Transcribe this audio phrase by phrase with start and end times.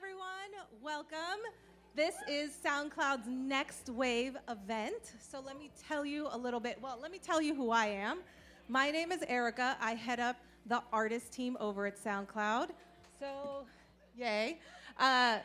[0.00, 0.24] everyone.
[0.82, 1.40] Welcome.
[1.94, 5.12] This is SoundCloud's next wave event.
[5.18, 6.78] So let me tell you a little bit.
[6.80, 8.20] Well, let me tell you who I am.
[8.68, 9.76] My name is Erica.
[9.78, 12.68] I head up the artist team over at SoundCloud.
[13.18, 13.66] So,
[14.16, 14.58] yay.
[14.98, 15.40] Uh,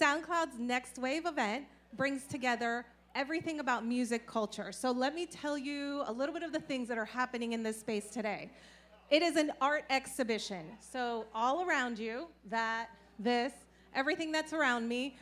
[0.00, 1.66] SoundCloud's next wave event
[1.96, 2.84] brings together
[3.14, 4.72] everything about music culture.
[4.72, 7.62] So let me tell you a little bit of the things that are happening in
[7.62, 8.50] this space today.
[9.10, 10.66] It is an art exhibition.
[10.80, 13.52] So all around you, that, this,
[13.94, 15.16] everything that's around me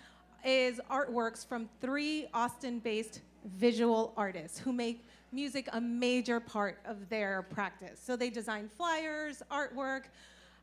[0.45, 3.21] is artworks from three Austin-based
[3.57, 8.01] visual artists who make music a major part of their practice.
[8.03, 10.05] So they design flyers, artwork,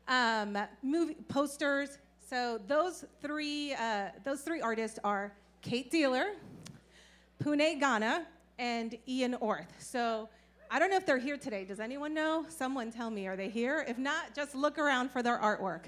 [0.08, 1.98] um, movie posters.
[2.28, 6.32] So those three, uh, those three artists are Kate Dealer,
[7.42, 8.26] Pune Ghana,
[8.58, 9.72] and Ian Orth.
[9.78, 10.28] So
[10.70, 11.64] I don't know if they're here today.
[11.64, 12.46] Does anyone know?
[12.48, 13.84] Someone tell me, are they here?
[13.88, 15.86] If not, just look around for their artwork.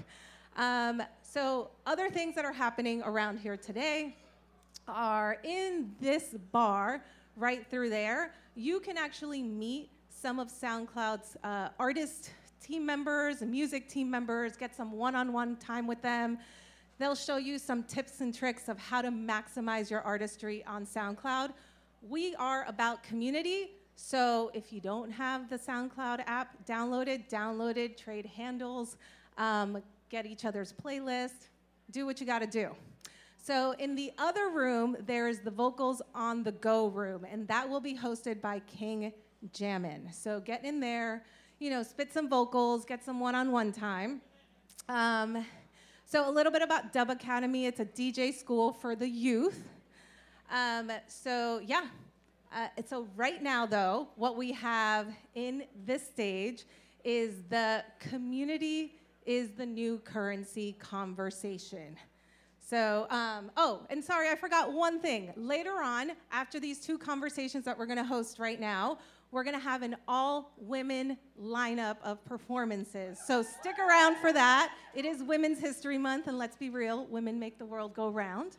[0.57, 1.01] Um,
[1.33, 4.15] so, other things that are happening around here today
[4.87, 7.03] are in this bar
[7.35, 8.35] right through there.
[8.53, 12.29] You can actually meet some of SoundCloud's uh, artist
[12.61, 16.37] team members music team members, get some one on one time with them.
[16.99, 21.51] They'll show you some tips and tricks of how to maximize your artistry on SoundCloud.
[22.07, 28.27] We are about community, so if you don't have the SoundCloud app downloaded, downloaded, trade
[28.27, 28.97] handles,
[29.39, 29.81] um,
[30.13, 31.47] get each other's playlist,
[31.89, 32.69] do what you got to do.
[33.43, 37.79] So in the other room, there's the vocals on the go room, and that will
[37.79, 39.11] be hosted by King
[39.53, 40.13] Jammin.
[40.13, 41.25] So get in there,
[41.57, 44.21] you know, spit some vocals, get some one-on-one time.
[44.87, 45.43] Um,
[46.05, 47.65] so a little bit about Dub Academy.
[47.65, 49.63] It's a DJ school for the youth.
[50.51, 51.87] Um, so yeah.
[52.55, 56.65] Uh, so right now, though, what we have in this stage
[57.03, 58.93] is the community
[59.25, 61.97] is the new currency conversation.
[62.59, 65.33] So, um, oh, and sorry, I forgot one thing.
[65.35, 68.97] Later on, after these two conversations that we're going to host right now,
[69.31, 73.19] we're going to have an all women lineup of performances.
[73.25, 74.73] So stick around for that.
[74.93, 78.57] It is Women's History Month, and let's be real, women make the world go round.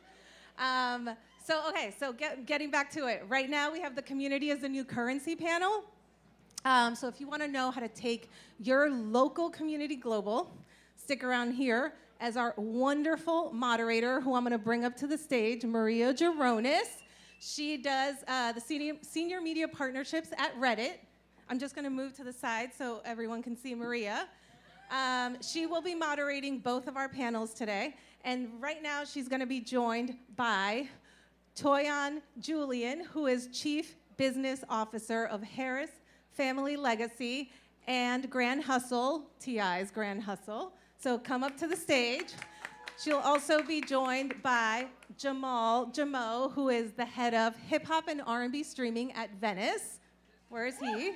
[0.58, 1.10] Um,
[1.44, 3.25] so, okay, so get, getting back to it.
[3.28, 5.84] Right now, we have the Community as the New Currency panel.
[6.64, 10.56] Um, so, if you want to know how to take your local community global,
[10.97, 15.19] stick around here as our wonderful moderator, who I'm going to bring up to the
[15.19, 17.02] stage, Maria Geronis.
[17.38, 20.94] She does uh, the senior, senior media partnerships at Reddit.
[21.50, 24.26] I'm just going to move to the side so everyone can see Maria.
[24.91, 27.94] Um, she will be moderating both of our panels today.
[28.25, 30.88] And right now, she's going to be joined by
[31.56, 35.91] Thuy-An Julien, who is Chief Business Officer of Harris
[36.34, 37.50] Family Legacy
[37.86, 40.72] and Grand Hustle, TI's Grand Hustle.
[41.00, 42.32] So come up to the stage.
[43.02, 44.86] She'll also be joined by
[45.16, 50.00] Jamal Jimoh, who is the head of hip hop and R&B streaming at Venice.
[50.48, 51.12] Where is he?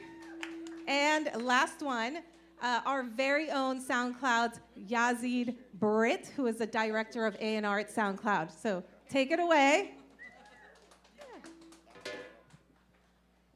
[0.87, 2.19] And last one,
[2.63, 8.51] uh, our very own SoundCloud's Yazid Britt, who is the director of A&R at SoundCloud.
[8.51, 9.95] So take it away.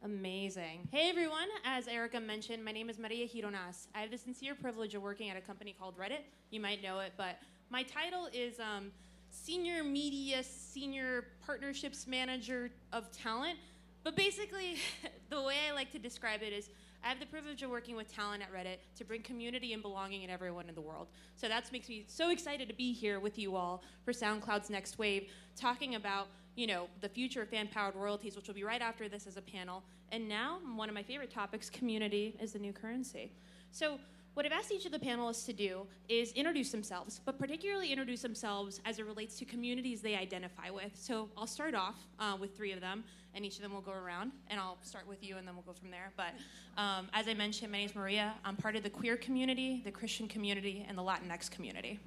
[0.05, 0.89] Amazing.
[0.91, 3.87] Hey everyone, as Erica mentioned, my name is Maria Gironas.
[3.95, 6.23] I have the sincere privilege of working at a company called Reddit.
[6.51, 7.39] You might know it, but
[7.71, 8.91] my title is um,
[9.31, 13.61] Senior Media Senior Partnerships Manager of Talent.
[14.03, 14.79] But basically,
[15.31, 16.69] the way I like to describe it is
[17.05, 20.25] I have the privilege of working with talent at Reddit to bring community and belonging
[20.25, 21.07] in everyone in the world.
[21.37, 24.99] So that makes me so excited to be here with you all for SoundCloud's Next
[24.99, 26.27] Wave, talking about
[26.57, 29.43] you know, the future of fan-powered royalties, which will be right after this as a
[29.43, 29.83] panel.
[30.11, 33.33] And now, one of my favorite topics, community is the new currency.
[33.71, 33.99] So
[34.35, 38.23] what I've asked each of the panelists to do is introduce themselves, but particularly introduce
[38.23, 40.93] themselves as it relates to communities they identify with.
[40.95, 43.05] So I'll start off uh, with three of them,
[43.35, 45.65] and each of them will go around, and I'll start with you, and then we'll
[45.65, 46.13] go from there.
[46.17, 46.33] But
[46.81, 48.35] um, as I mentioned, my name is Maria.
[48.45, 51.99] I'm part of the queer community, the Christian community, and the Latinx community.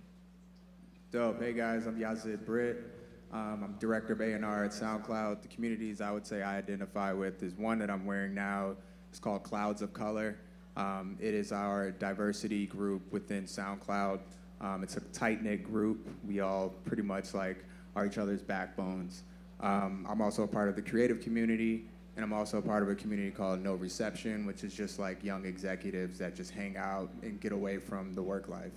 [1.11, 1.39] Dope.
[1.39, 3.04] Hey guys, I'm Yazid Britt.
[3.35, 5.41] Um, I'm director of A&R at SoundCloud.
[5.41, 8.77] The communities I would say I identify with is one that I'm wearing now.
[9.09, 10.37] It's called Clouds of Color.
[10.77, 14.21] Um, it is our diversity group within SoundCloud.
[14.61, 16.07] Um, it's a tight knit group.
[16.25, 17.65] We all pretty much like
[17.97, 19.23] are each other's backbones.
[19.59, 22.89] Um, I'm also a part of the creative community, and I'm also a part of
[22.89, 27.09] a community called No Reception, which is just like young executives that just hang out
[27.21, 28.71] and get away from the work life.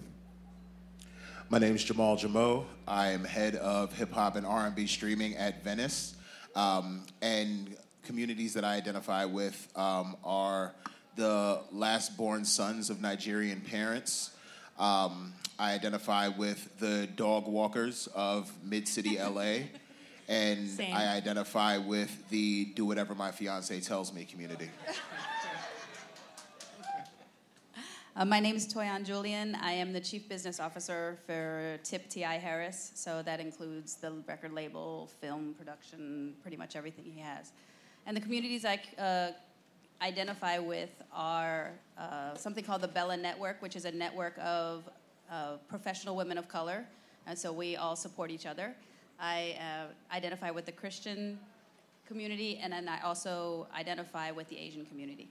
[1.50, 2.66] My name is Jamal Jimoh.
[2.86, 6.14] I am head of hip hop and R&B streaming at Venice.
[6.54, 7.74] Um, and
[8.04, 10.74] communities that I identify with um, are
[11.16, 14.32] the last born sons of Nigerian parents.
[14.78, 19.54] Um, I identify with the dog walkers of Mid City LA.
[20.30, 20.94] And Same.
[20.94, 24.68] I identify with the do whatever my fiance tells me community.
[28.19, 29.55] Uh, my name is Thuy-An Julien.
[29.62, 32.38] I am the Chief Business Officer for Tip T.I.
[32.38, 32.91] Harris.
[32.97, 37.53] So that includes the record label, film production, pretty much everything he has.
[38.06, 39.31] And the communities I uh,
[40.03, 44.91] identify with are uh, something called the Bella Network, which is a network of
[45.31, 46.85] uh, professional women of color.
[47.29, 48.75] And so we all support each other.
[49.20, 51.38] I uh, identify with the Christian
[52.09, 55.29] community, and then I also identify with the Asian community.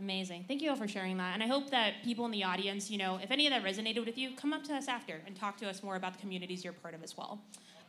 [0.00, 0.46] Amazing.
[0.48, 1.34] Thank you all for sharing that.
[1.34, 4.04] And I hope that people in the audience, you know, if any of that resonated
[4.06, 6.64] with you, come up to us after and talk to us more about the communities
[6.64, 7.38] you're part of as well.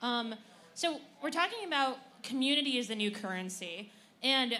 [0.01, 0.35] Um,
[0.73, 3.91] so, we're talking about community as the new currency.
[4.23, 4.59] And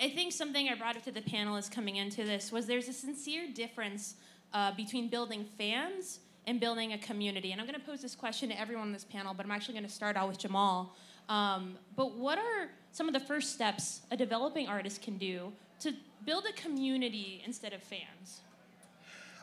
[0.00, 2.92] I think something I brought up to the panelists coming into this was there's a
[2.92, 4.14] sincere difference
[4.52, 7.52] uh, between building fans and building a community.
[7.52, 9.74] And I'm going to pose this question to everyone on this panel, but I'm actually
[9.74, 10.94] going to start out with Jamal.
[11.28, 15.92] Um, but what are some of the first steps a developing artist can do to
[16.24, 18.40] build a community instead of fans?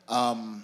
[0.10, 0.64] Um,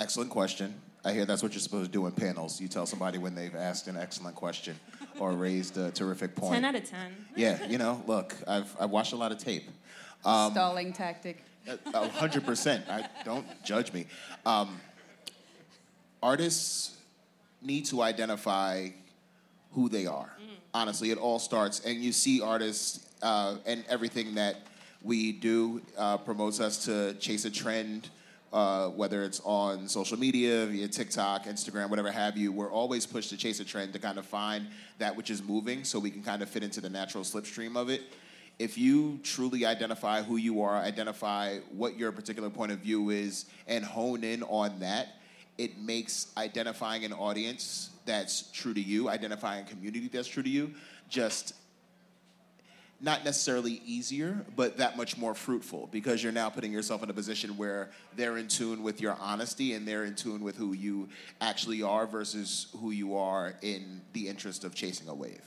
[0.00, 0.74] excellent question.
[1.04, 2.60] I hear that's what you're supposed to do in panels.
[2.60, 4.78] You tell somebody when they've asked an excellent question
[5.18, 6.54] or raised a terrific point.
[6.54, 7.26] 10 out of 10.
[7.36, 9.68] Yeah, you know, look, I've, I've watched a lot of tape.
[10.24, 11.44] Um, Stalling tactic.
[11.94, 12.84] A hundred percent.
[12.90, 14.06] I don't judge me.
[14.44, 14.78] Um,
[16.22, 16.98] artists
[17.62, 18.88] need to identify
[19.72, 20.30] who they are.
[20.74, 24.56] Honestly, it all starts, and you see artists uh, and everything that
[25.04, 28.08] we do uh, promotes us to chase a trend.
[28.52, 33.30] Uh, whether it's on social media, via TikTok, Instagram, whatever have you, we're always pushed
[33.30, 34.68] to chase a trend to kind of find
[34.98, 37.90] that which is moving so we can kind of fit into the natural slipstream of
[37.90, 38.02] it
[38.58, 43.46] if you truly identify who you are, identify what your particular point of view is,
[43.66, 45.16] and hone in on that,
[45.58, 50.48] it makes identifying an audience that's true to you, identifying a community that's true to
[50.48, 50.72] you,
[51.08, 51.54] just
[53.04, 57.12] not necessarily easier, but that much more fruitful because you're now putting yourself in a
[57.12, 61.08] position where they're in tune with your honesty and they're in tune with who you
[61.40, 65.42] actually are versus who you are in the interest of chasing a wave.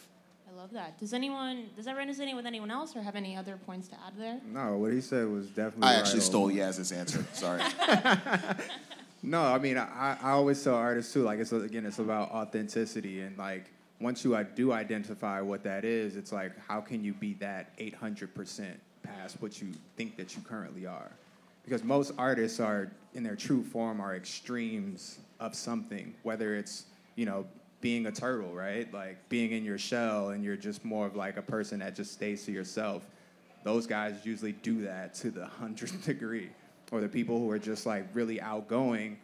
[0.47, 0.99] I love that.
[0.99, 4.13] Does anyone, does that resonate with anyone else or have any other points to add
[4.17, 4.39] there?
[4.45, 5.87] No, what he said was definitely.
[5.87, 6.25] I right actually on.
[6.25, 7.25] stole Yaz's answer.
[7.33, 7.61] Sorry.
[9.23, 13.21] No, I mean, I, I always tell artists too, like, it's again, it's about authenticity.
[13.21, 13.65] And like,
[13.99, 18.75] once you do identify what that is, it's like, how can you be that 800%
[19.01, 21.11] past what you think that you currently are?
[21.63, 26.85] Because most artists are, in their true form, are extremes of something, whether it's,
[27.15, 27.45] you know,
[27.81, 28.91] being a turtle, right?
[28.93, 32.13] Like being in your shell and you're just more of like a person that just
[32.13, 33.03] stays to yourself.
[33.63, 36.49] Those guys usually do that to the hundredth degree
[36.91, 39.17] or the people who are just like really outgoing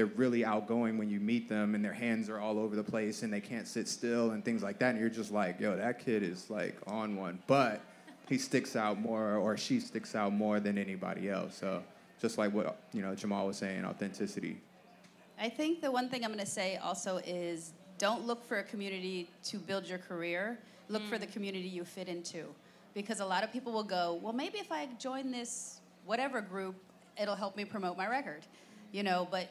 [0.00, 3.22] they're really outgoing when you meet them and their hands are all over the place
[3.22, 6.02] and they can't sit still and things like that and you're just like yo that
[6.02, 7.82] kid is like on one but
[8.26, 11.82] he sticks out more or she sticks out more than anybody else so
[12.18, 14.56] just like what you know jamal was saying authenticity
[15.38, 18.62] I think the one thing I'm going to say also is don't look for a
[18.62, 20.58] community to build your career.
[20.90, 21.32] Look for the mm.
[21.32, 22.44] community you fit into.
[22.92, 26.74] Because a lot of people will go, well, maybe if I join this whatever group,
[27.18, 28.42] it'll help me promote my record.
[28.92, 29.48] You know, but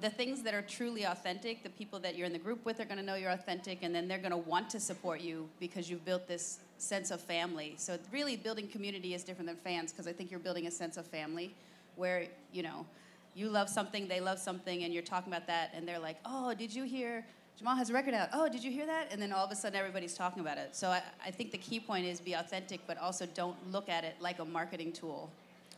[0.00, 2.84] the things that are truly authentic, the people that you're in the group with are
[2.84, 5.88] going to know you're authentic, and then they're going to want to support you because
[5.88, 7.74] you've built this sense of family.
[7.76, 10.96] So, really, building community is different than fans because I think you're building a sense
[10.96, 11.54] of family
[11.96, 12.86] where, you know,
[13.34, 16.54] you love something, they love something, and you're talking about that, and they're like, oh,
[16.54, 17.24] did you hear?
[17.58, 18.28] Jamal has a record out.
[18.32, 19.12] Oh, did you hear that?
[19.12, 20.74] And then all of a sudden, everybody's talking about it.
[20.74, 24.02] So I, I think the key point is be authentic, but also don't look at
[24.02, 25.30] it like a marketing tool.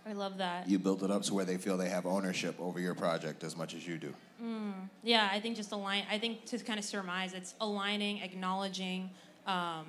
[0.08, 0.68] I love that.
[0.68, 3.56] you build it up to where they feel they have ownership over your project as
[3.56, 4.14] much as you do.
[5.02, 6.04] Yeah, I think just align.
[6.10, 9.10] I think to kind of surmise, it's aligning, acknowledging,
[9.46, 9.86] um,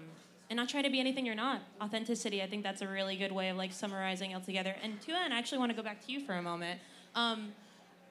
[0.50, 1.62] and not trying to be anything you're not.
[1.82, 2.42] Authenticity.
[2.42, 4.76] I think that's a really good way of like summarizing it together.
[4.82, 6.80] And Thuy-An, I actually want to go back to you for a moment.
[7.16, 7.50] Um,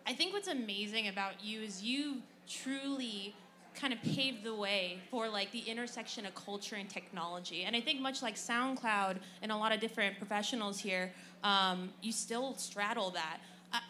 [0.06, 3.34] I think what's amazing about you is you truly
[3.74, 7.64] kind of paved the way for like the intersection of culture and technology.
[7.64, 11.12] And I think much like SoundCloud and a lot of different professionals here,
[11.46, 13.38] um, you still straddle that.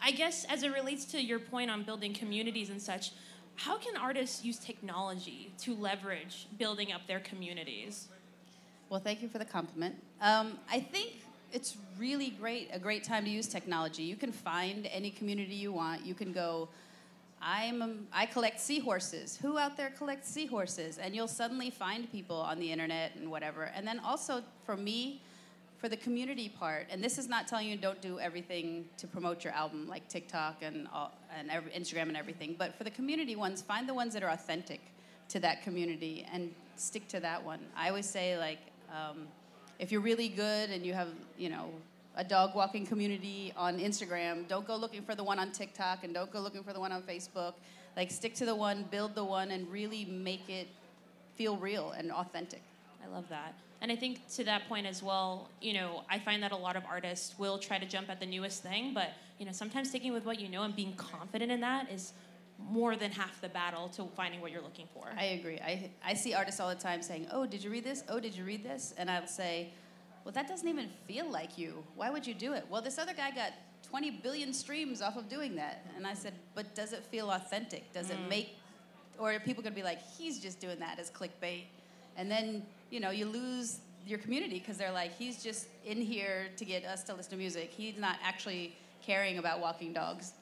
[0.01, 3.11] I, guess as it relates to your point on building communities and such,
[3.55, 8.09] how can artists use technology to leverage building up their communities?
[8.89, 9.95] Well, thank you for the compliment.
[10.21, 11.21] Um, I think
[11.51, 14.03] it's really great, a great time to use technology.
[14.03, 16.05] You can find any community you want.
[16.05, 16.67] You can go,
[17.41, 19.37] I'm, um, I collect seahorses.
[19.41, 20.97] Who out there collects seahorses?
[20.97, 23.71] And you'll suddenly find people on the internet and whatever.
[23.75, 25.21] And then also, for me,
[25.77, 29.43] for the community part, and this is not telling you don't do everything to promote
[29.43, 33.35] your album like TikTok and all, and every, Instagram and everything, but for the community
[33.35, 34.81] ones, find the ones that are authentic
[35.29, 37.59] to that community and stick to that one.
[37.75, 38.59] I always say like,
[38.91, 39.27] um,
[39.79, 41.69] if you're really good and you have you know
[42.15, 46.13] a dog walking community on Instagram, don't go looking for the one on TikTok and
[46.13, 47.53] don't go looking for the one on Facebook.
[47.95, 50.67] Like stick to the one, build the one, and really make it
[51.35, 52.61] feel real and authentic.
[53.03, 53.53] I love that.
[53.81, 56.75] And I think to that point as well, you know, I find that a lot
[56.75, 60.13] of artists will try to jump at the newest thing, but you know, sometimes sticking
[60.13, 62.13] with what you know and being confident in that is
[62.59, 65.07] more than half the battle to finding what you're looking for.
[65.17, 65.59] I agree.
[65.59, 68.03] I, I see artists all the time saying, Oh, did you read this?
[68.09, 68.93] Oh, did you read this?
[68.97, 69.69] And I'll say,
[70.23, 71.83] Well, that doesn't even feel like you.
[71.95, 72.65] Why would you do it?
[72.69, 73.51] Well, this other guy got
[73.83, 75.85] 20 billion streams off of doing that.
[75.95, 77.93] And I said, But does it feel authentic?
[77.93, 78.13] Does mm.
[78.13, 78.57] it make,
[79.19, 81.65] or are people going to be like, He's just doing that as clickbait?
[82.15, 86.47] And then, you know, you lose your community because they're like, He's just in here
[86.57, 87.71] to get us to listen to music.
[87.71, 90.33] He's not actually caring about walking dogs.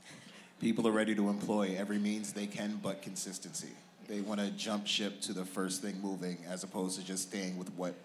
[0.59, 3.69] People are ready to employ every means they can, but consistency.
[4.07, 7.57] They want to jump ship to the first thing moving as opposed to just staying
[7.57, 7.95] with what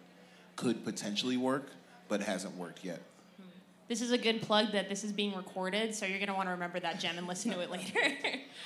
[0.56, 1.70] could potentially work
[2.08, 3.00] but hasn't worked yet.
[3.88, 6.46] This is a good plug that this is being recorded, so you're going to want
[6.46, 7.98] to remember that gem and listen to it later.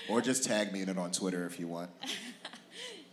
[0.09, 1.91] or just tag me in it on Twitter if you want.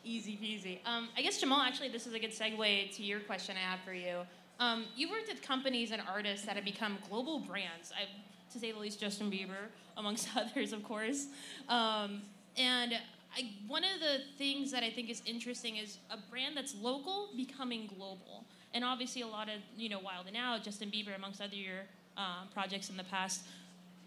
[0.04, 0.80] Easy peasy.
[0.86, 3.80] Um, I guess, Jamal, actually, this is a good segue to your question I have
[3.86, 4.22] for you.
[4.60, 7.92] Um, you worked with companies and artists that have become global brands.
[8.00, 8.10] I've
[8.52, 11.28] to say the least, Justin Bieber, amongst others, of course.
[11.70, 12.22] Um,
[12.58, 12.94] and
[13.36, 17.30] I, one of the things that I think is interesting is a brand that's local
[17.36, 18.46] becoming global.
[18.74, 21.82] And obviously, a lot of, you know, Wild and Out, Justin Bieber, amongst other your
[22.18, 23.44] uh, projects in the past.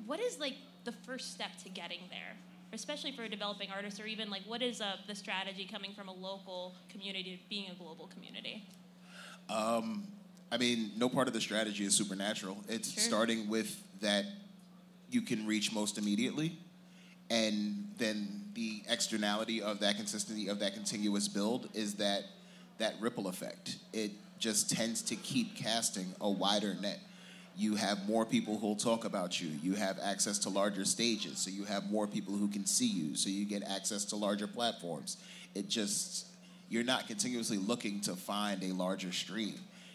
[0.07, 2.37] What is like the first step to getting there?
[2.75, 6.13] Especially for developing artists, or even like what is uh, the strategy coming from a
[6.13, 8.67] local community to being a global community?
[9.49, 10.09] Um,
[10.51, 12.59] I mean, no part of the strategy is supernatural.
[12.69, 13.03] It's sure.
[13.03, 14.25] starting with that
[15.11, 16.59] you can reach most immediately,
[17.31, 22.25] and then the externality of that consistency of that continuous build is that
[22.79, 23.77] that ripple effect.
[23.93, 26.99] It just tends to keep casting a wider net.
[27.57, 29.49] You have more people who'll talk about you.
[29.63, 33.15] You have access to larger stages, so you have more people who can see you.
[33.17, 35.17] So you get access to larger platforms.
[35.55, 36.27] It just
[36.69, 39.55] you're not continuously looking to find a larger stream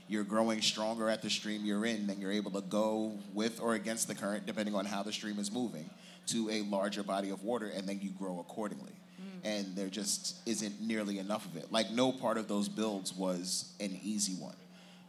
[0.10, 3.76] you're growing stronger at the stream you're in, then you're able to go with or
[3.76, 5.88] against the current, depending on how the stream is moving,
[6.26, 8.92] to a larger body of water, and then you grow accordingly.
[9.22, 9.40] Mm.
[9.44, 11.72] And there just isn't nearly enough of it.
[11.72, 14.56] Like, no part of those builds was an easy one.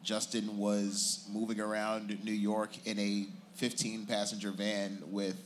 [0.02, 5.36] Justin was moving around New York in a 15 passenger van with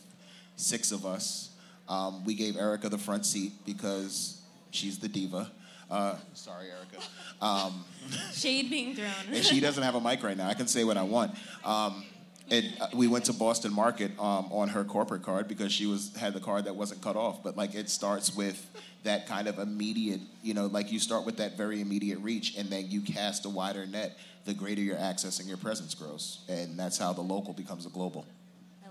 [0.57, 1.51] six of us.
[1.89, 5.51] Um, we gave Erica the front seat because she's the diva.
[5.91, 7.05] Uh, sorry, Erica.
[7.43, 7.85] Um,
[8.33, 9.11] Shade being thrown.
[9.33, 10.49] and she doesn't have a mic right now.
[10.49, 11.33] I can say what I want.
[11.65, 12.05] Um,
[12.51, 16.15] and uh, we went to Boston Market um, on her corporate card because she was
[16.17, 17.43] had the card that wasn't cut off.
[17.43, 18.71] But like it starts with
[19.05, 22.69] that kind of immediate, you know, like you start with that very immediate reach, and
[22.71, 24.17] then you cast a wider net.
[24.45, 27.89] The greater your access and your presence grows, and that's how the local becomes a
[27.89, 28.27] global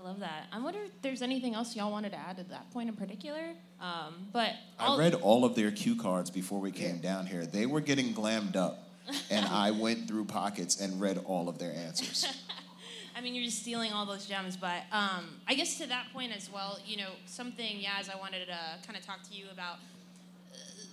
[0.04, 0.48] I love that.
[0.52, 3.54] I wonder if there's anything else y'all wanted to add to that point in particular.
[3.80, 4.96] Um, but I'll...
[4.96, 7.46] i read all of their cue cards before we came down here.
[7.46, 8.90] They were getting glammed up,
[9.30, 12.26] and I went through pockets and read all of their answers.
[13.16, 16.36] I mean, you're just stealing all those gems, but um, I guess to that point
[16.36, 19.76] as well, you know, something, Yaz, I wanted to kind of talk to you about.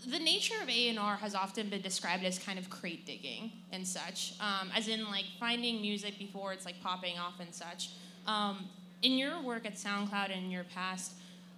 [0.08, 4.34] The nature of A&R has often been described as kind of crate digging and such,
[4.40, 7.92] um, as in like finding music before it's like popping off and such.
[8.26, 8.68] Um,
[9.04, 11.14] in your work at SoundCloud and in your past,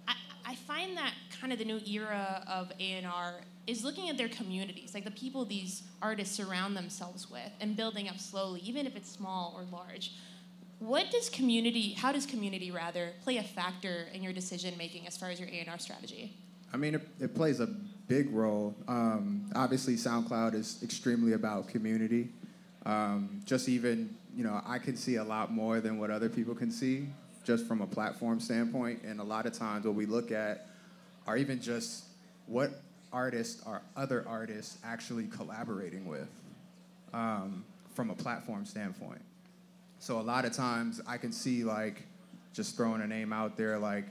[0.06, 4.28] I, I find that kind of the new era of A&R is looking at their
[4.28, 8.94] communities, like the people these artists surround themselves with, and building up slowly, even if
[8.94, 10.12] it's small or large.
[10.80, 15.16] What does community, how does community rather, play a factor in your decision making as
[15.16, 16.34] far as your A&R strategy?
[16.74, 17.68] I mean, it, it plays a
[18.08, 18.74] big role.
[18.88, 22.28] Um, obviously, SoundCloud is extremely about community.
[22.86, 26.54] Um, just even, you know, I can see a lot more than what other people
[26.54, 27.08] can see
[27.44, 29.02] just from a platform standpoint.
[29.04, 30.66] And a lot of times, what we look at
[31.26, 32.04] are even just
[32.46, 32.82] what
[33.12, 36.28] artists are other artists actually collaborating with
[37.12, 39.20] um, from a platform standpoint.
[39.98, 42.02] So a lot of times, I can see like
[42.52, 44.04] just throwing a name out there, like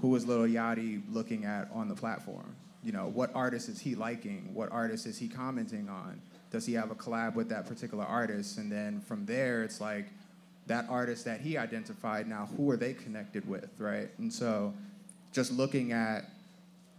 [0.00, 2.56] who is Lil Yachty looking at on the platform?
[2.82, 4.54] You know, what artist is he liking?
[4.54, 6.20] What artist is he commenting on?
[6.50, 8.58] Does he have a collab with that particular artist?
[8.58, 10.06] And then from there, it's like
[10.66, 14.72] that artist that he identified now who are they connected with right and so
[15.32, 16.30] just looking at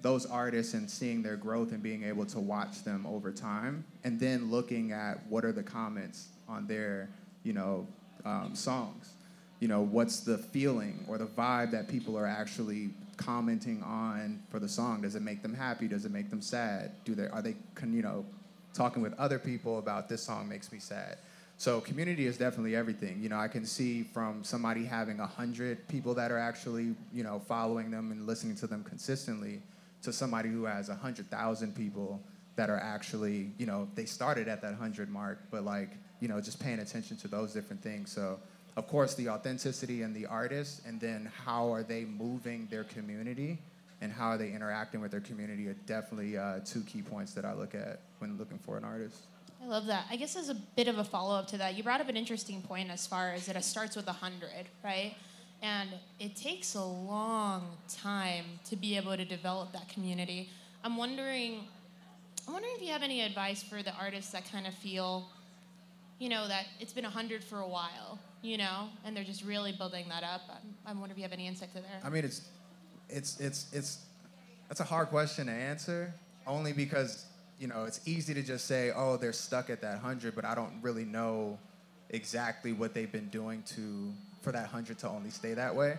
[0.02, 4.20] those artists and seeing their growth and being able to watch them over time and
[4.20, 7.08] then looking at what are the comments on their
[7.44, 7.88] you know,
[8.26, 9.14] um, songs.
[9.60, 12.90] You know, what's the feeling or the vibe that people are actually
[13.22, 15.02] commenting on for the song?
[15.02, 15.88] Does it make them happy?
[15.88, 16.92] Does it make them sad?
[17.06, 18.26] Do they are they you know
[18.74, 21.18] talking with other people about this song makes me sad?
[21.58, 23.22] So community is definitely everything.
[23.22, 27.24] You know, I can see from somebody having a hundred people that are actually you
[27.24, 29.62] know following them and listening to them consistently,
[30.02, 32.20] to somebody who has a hundred thousand people
[32.56, 36.42] that are actually you know they started at that hundred mark, but like you know
[36.42, 38.12] just paying attention to those different things.
[38.12, 38.40] So
[38.78, 43.60] of course, the authenticity and the artist, and then how are they moving their community
[44.02, 47.46] and how are they interacting with their community are definitely uh, two key points that
[47.46, 49.26] I look at when looking for an artist.
[49.64, 50.06] I love that.
[50.10, 52.18] I guess as a bit of a follow up to that, you brought up an
[52.18, 54.50] interesting point as far as that it starts with 100,
[54.84, 55.14] right?
[55.62, 60.50] And it takes a long time to be able to develop that community.
[60.84, 61.66] I'm wondering,
[62.48, 65.28] I'm wondering if you have any advice for the artists that kind of feel,
[66.22, 69.72] you know, that it's been 100 for a while, you know, and they're just really
[69.72, 70.42] building that up.
[70.52, 72.00] I'm, I wonder if you have any insight to there.
[72.04, 72.48] I mean, it's,
[73.10, 74.06] it's, it's, it's,
[74.68, 76.14] that's a hard question to answer,
[76.46, 77.26] only because
[77.60, 80.54] you know it's easy to just say, oh, they're stuck at that hundred, but I
[80.54, 81.58] don't really know
[82.12, 85.98] exactly what they've been doing to for that hundred to only stay that way.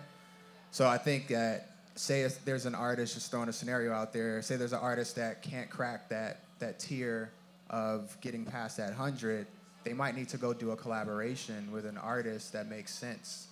[0.71, 4.41] So I think that say if there's an artist just throwing a scenario out there.
[4.41, 7.29] Say there's an artist that can't crack that that tier
[7.69, 9.47] of getting past that hundred
[9.83, 13.47] they might need to go do a collaboration with an artist that makes sense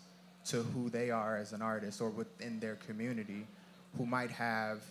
[0.45, 3.45] to who they are as an artist or within their community
[3.97, 4.81] who might have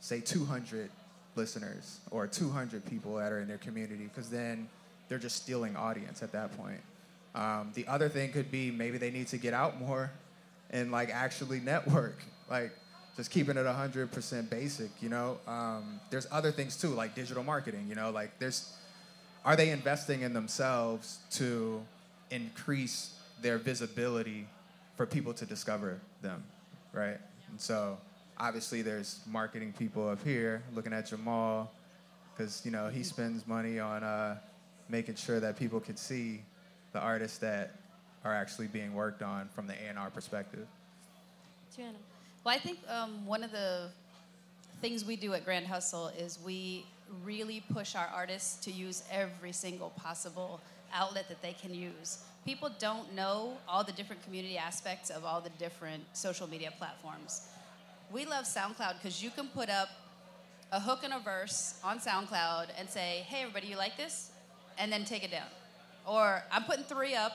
[0.00, 0.90] say 200
[1.36, 4.68] listeners or 200 people that are in their community because then
[5.08, 6.80] they're just stealing audience at that point.
[7.34, 10.10] Um, the other thing could be maybe they need to get out more
[10.70, 12.18] and like actually network
[12.50, 12.72] like
[13.16, 15.38] just keeping it 100% basic you know?
[15.46, 18.10] Um, there's other things too like digital marketing you know?
[18.10, 18.72] Like there's
[19.46, 21.80] are they investing in themselves to
[22.30, 24.48] increase their visibility
[24.96, 26.42] for people to discover them,
[26.92, 27.18] right?
[27.48, 27.96] And so
[28.38, 31.70] obviously there's marketing people up here looking at Jamal
[32.36, 34.36] because you know he spends money on uh,
[34.88, 36.42] making sure that people can see
[36.92, 37.76] the artists that
[38.24, 40.66] are actually being worked on from the A&R perspective.
[42.42, 43.90] Well, I think um, one of the
[44.80, 46.84] things we do at Grand Hustle is we
[47.24, 50.60] really push our artists to use every single possible
[50.92, 52.18] outlet that they can use.
[52.44, 57.48] People don't know all the different community aspects of all the different social media platforms.
[58.12, 59.88] We love SoundCloud because you can put up
[60.72, 64.30] a hook and a verse on SoundCloud and say, hey, everybody, you like this?
[64.78, 65.46] And then take it down.
[66.06, 67.32] Or I'm putting three up,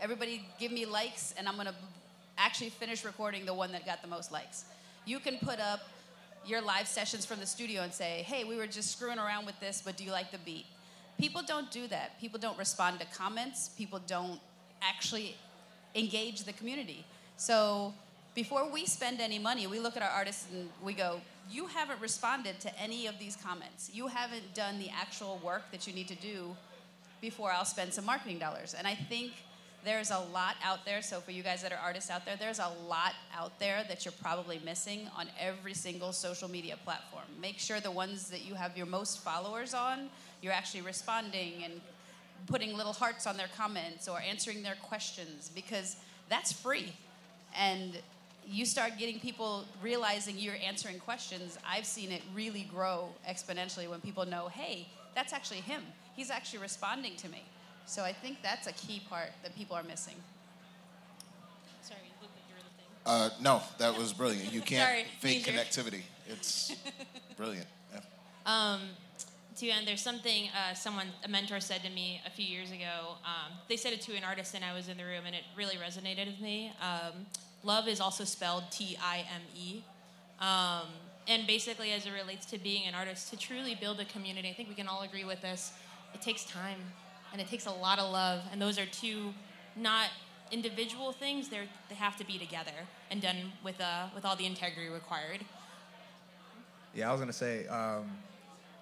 [0.00, 1.74] everybody give me likes, and I'm gonna
[2.38, 4.64] actually finish recording the one that got the most likes.
[5.04, 5.80] You can put up
[6.46, 9.58] your live sessions from the studio and say, hey, we were just screwing around with
[9.60, 10.66] this, but do you like the beat?
[11.18, 12.20] People don't do that.
[12.20, 13.70] People don't respond to comments.
[13.70, 14.40] People don't
[14.82, 15.36] actually
[15.94, 17.04] engage the community.
[17.36, 17.94] So
[18.34, 22.00] before we spend any money, we look at our artists and we go, you haven't
[22.00, 23.90] responded to any of these comments.
[23.92, 26.56] You haven't done the actual work that you need to do
[27.20, 28.74] before I'll spend some marketing dollars.
[28.76, 29.32] And I think
[29.84, 31.02] there's a lot out there.
[31.02, 34.04] So, for you guys that are artists out there, there's a lot out there that
[34.04, 37.24] you're probably missing on every single social media platform.
[37.40, 40.08] Make sure the ones that you have your most followers on,
[40.40, 41.80] you're actually responding and
[42.46, 45.96] putting little hearts on their comments or answering their questions because
[46.28, 46.92] that's free.
[47.56, 47.98] And
[48.46, 51.58] you start getting people realizing you're answering questions.
[51.68, 55.82] I've seen it really grow exponentially when people know, hey, that's actually him.
[56.16, 57.42] He's actually responding to me.
[57.86, 60.14] So I think that's a key part that people are missing.
[61.82, 62.86] Sorry, you like you were the thing.
[63.04, 64.52] Uh, no, that was brilliant.
[64.52, 65.58] You can't Sorry, fake major.
[65.58, 66.02] connectivity.
[66.28, 66.74] It's
[67.36, 67.66] brilliant.
[67.92, 68.00] Yeah.
[68.46, 68.80] Um,
[69.56, 73.16] to end, there's something uh, someone, a mentor said to me a few years ago.
[73.24, 75.42] Um, they said it to an artist, and I was in the room, and it
[75.56, 76.72] really resonated with me.
[76.80, 77.26] Um,
[77.62, 79.82] love is also spelled T I M E.
[80.40, 80.88] Um,
[81.28, 84.54] and basically, as it relates to being an artist, to truly build a community, I
[84.54, 85.72] think we can all agree with this.
[86.14, 86.78] It takes time,
[87.32, 89.32] and it takes a lot of love, and those are two
[89.76, 90.08] not
[90.50, 91.48] individual things.
[91.48, 92.72] They're, they have to be together
[93.10, 95.40] and done with uh, with all the integrity required.
[96.94, 97.66] Yeah, I was gonna say.
[97.66, 98.10] Um,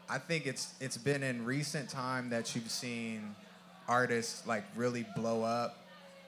[0.08, 3.34] I think it's it's been in recent time that you've seen
[3.88, 5.78] artists like really blow up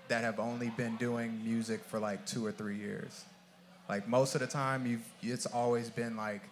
[0.08, 3.24] that have only been doing music for like two or three years.
[3.88, 6.42] Like most of the time, you've it's always been like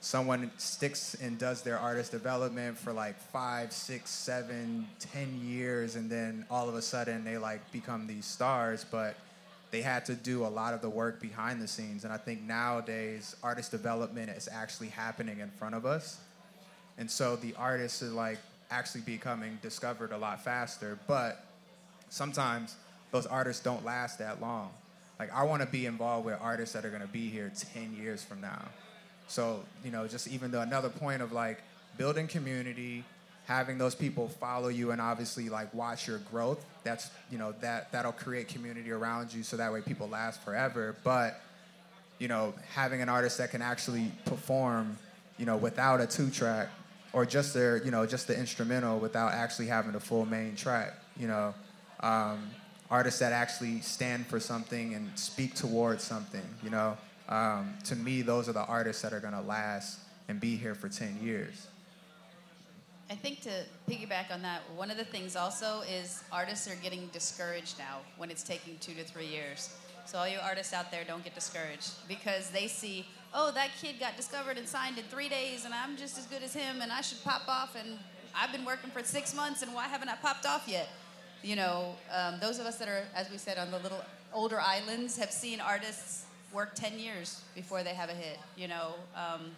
[0.00, 6.10] someone sticks and does their artist development for like five, six, seven, ten years, and
[6.10, 8.84] then all of a sudden they like become these stars.
[8.90, 9.16] But
[9.70, 12.04] they had to do a lot of the work behind the scenes.
[12.04, 16.18] And I think nowadays artist development is actually happening in front of us.
[16.98, 18.38] And so the artists are like
[18.70, 20.98] actually becoming discovered a lot faster.
[21.06, 21.44] But
[22.08, 22.76] sometimes
[23.10, 24.70] those artists don't last that long.
[25.18, 27.94] Like I want to be involved with artists that are going to be here 10
[27.94, 28.62] years from now.
[29.28, 31.62] So, you know, just even though another point of like
[31.98, 33.04] building community,
[33.46, 37.90] having those people follow you and obviously like watch your growth, that's, you know, that
[37.92, 40.96] that'll create community around you so that way people last forever.
[41.04, 41.40] But,
[42.18, 44.96] you know, having an artist that can actually perform,
[45.38, 46.68] you know, without a two track
[47.12, 50.94] or just their, you know, just the instrumental without actually having the full main track,
[51.18, 51.54] you know.
[52.00, 52.50] Um,
[52.90, 56.96] artists that actually stand for something and speak towards something, you know.
[57.28, 60.88] Um, to me, those are the artists that are gonna last and be here for
[60.88, 61.66] 10 years.
[63.08, 63.50] I think to
[63.88, 68.30] piggyback on that, one of the things also is artists are getting discouraged now when
[68.30, 69.76] it's taking two to three years.
[70.06, 73.98] So all you artists out there, don't get discouraged because they see, oh, that kid
[73.98, 76.92] got discovered and signed in three days, and I'm just as good as him, and
[76.92, 77.98] I should pop off, and
[78.34, 80.88] I've been working for six months, and why haven't I popped off yet?
[81.42, 84.60] You know, um, those of us that are, as we said, on the little older
[84.60, 88.38] islands have seen artists work 10 years before they have a hit.
[88.56, 89.52] You know, um,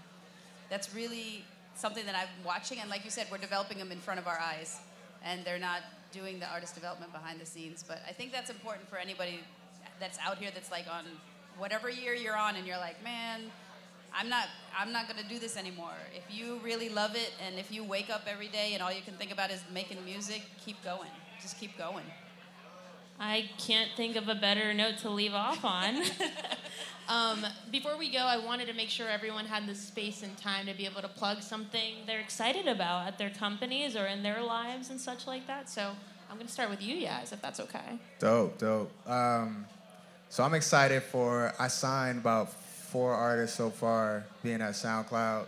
[0.71, 4.19] that's really something that I'm watching, and like you said, we're developing them in front
[4.19, 4.81] of our eyes,
[5.25, 7.85] and they're not doing the artist development behind the scenes.
[7.87, 9.41] But I think that's important for anybody
[10.01, 11.05] that's out here that's like on
[11.59, 13.43] whatever year you're on, and you're like, man,
[14.13, 14.47] I'm not
[14.77, 15.97] I'm not gonna do this anymore.
[16.15, 19.03] If you really love it, and if you wake up every day and all you
[19.03, 21.11] can think about is making music, keep going.
[21.41, 22.05] Just keep going.
[23.21, 26.03] I can't think of a better note to leave off on.
[27.09, 30.67] um, before we go, I wanted to make sure everyone had the space and time
[30.67, 34.43] to be able to plug something they're excited about at their companies or in their
[34.43, 35.69] lives and such like that.
[35.69, 35.91] So
[36.31, 37.99] I'm going to start with you guys, if that's okay.
[38.21, 38.93] Dope, dope.
[39.09, 39.67] Um,
[40.29, 45.47] so I'm excited for, I signed about four artists so far being at SoundCloud.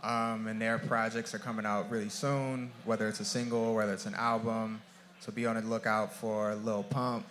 [0.00, 4.06] Um, and their projects are coming out really soon, whether it's a single, whether it's
[4.06, 4.80] an album.
[5.20, 7.26] So be on the lookout for Lil Pump.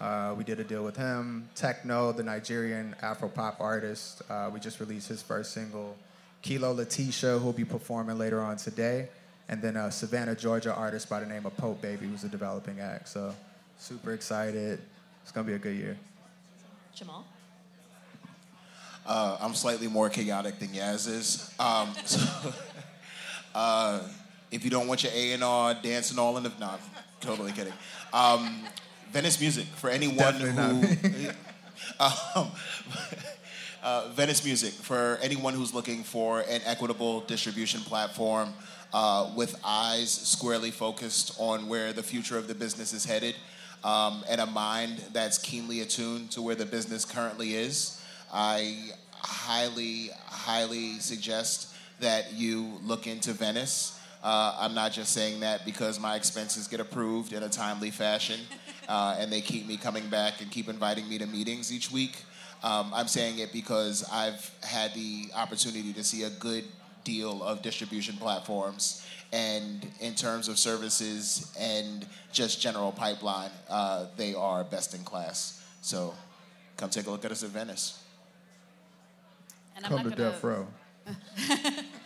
[0.00, 1.48] Uh, we did a deal with him.
[1.56, 5.96] Tekno, the Nigerian Afro pop artist, uh, we just released his first single.
[6.42, 9.08] Kilo Letitia, who'll be performing later on today.
[9.48, 12.80] And then a Savannah, Georgia artist by the name of Pope Baby, who's a developing
[12.80, 13.08] act.
[13.08, 13.34] So
[13.78, 14.80] super excited.
[15.22, 15.96] It's gonna be a good year.
[16.94, 17.24] Jamal?
[19.06, 21.54] Uh, I'm slightly more chaotic than Yaz is.
[21.58, 22.20] Um, so,
[23.54, 24.00] uh,
[24.50, 26.70] if you don't want your A and R dancing all in the, no,
[27.24, 27.72] totally kidding.
[28.12, 28.64] Um,
[29.10, 31.30] Venice Music for anyone Definitely who.
[32.00, 32.48] um,
[33.82, 38.52] uh, Venice Music for anyone who's looking for an equitable distribution platform
[38.92, 43.34] uh, with eyes squarely focused on where the future of the business is headed
[43.82, 48.00] um, and a mind that's keenly attuned to where the business currently is.
[48.32, 53.93] I highly, highly suggest that you look into Venice.
[54.24, 58.40] Uh, I'm not just saying that because my expenses get approved in a timely fashion
[58.88, 62.22] uh, and they keep me coming back and keep inviting me to meetings each week.
[62.62, 66.64] Um, I'm saying it because I've had the opportunity to see a good
[67.04, 69.06] deal of distribution platforms.
[69.30, 75.62] And in terms of services and just general pipeline, uh, they are best in class.
[75.82, 76.14] So
[76.78, 78.02] come take a look at us at Venice.
[79.76, 80.66] And I'm Come to gonna, death row.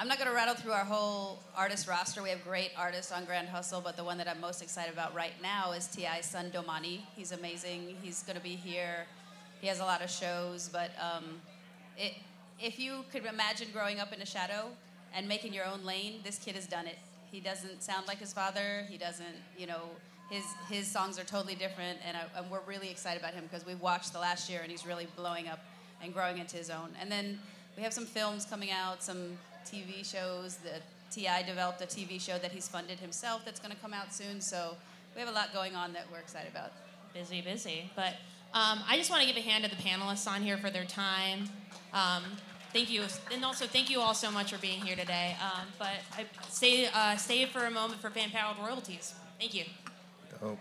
[0.00, 2.22] I'm not going to rattle through our whole artist roster.
[2.22, 5.14] We have great artists on Grand Hustle, but the one that I'm most excited about
[5.14, 7.04] right now is T.I.'s son, Domani.
[7.14, 7.96] He's amazing.
[8.00, 9.04] He's going to be here.
[9.60, 11.42] He has a lot of shows, but um,
[11.98, 12.14] it,
[12.58, 14.68] if you could imagine growing up in a shadow
[15.14, 16.96] and making your own lane, this kid has done it.
[17.30, 18.86] He doesn't sound like his father.
[18.88, 19.82] He doesn't, you know,
[20.30, 23.66] his, his songs are totally different, and, I, and we're really excited about him because
[23.66, 25.58] we've watched the last year, and he's really blowing up
[26.02, 26.88] and growing into his own.
[26.98, 27.38] And then
[27.76, 30.56] we have some films coming out, some TV shows.
[30.56, 30.80] The
[31.10, 34.40] Ti developed a TV show that he's funded himself that's going to come out soon.
[34.40, 34.76] So
[35.14, 36.72] we have a lot going on that we're excited about.
[37.12, 37.90] Busy, busy.
[37.96, 38.14] But
[38.54, 40.84] um, I just want to give a hand to the panelists on here for their
[40.84, 41.48] time.
[41.92, 42.22] Um,
[42.72, 43.02] thank you,
[43.32, 45.36] and also thank you all so much for being here today.
[45.42, 49.14] Um, but I stay uh, stay for a moment for fan powered royalties.
[49.38, 49.64] Thank you.
[50.40, 50.58] Dope.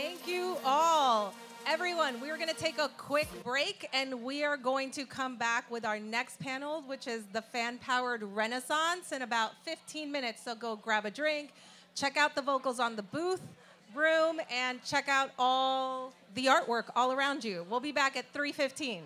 [0.00, 1.34] Thank you all.
[1.66, 5.36] Everyone, we are going to take a quick break and we are going to come
[5.36, 10.44] back with our next panel, which is the fan powered renaissance in about 15 minutes.
[10.44, 11.50] So go grab a drink,
[11.96, 13.42] check out the vocals on the booth
[13.92, 17.66] room, and check out all the artwork all around you.
[17.68, 19.02] We'll be back at 315.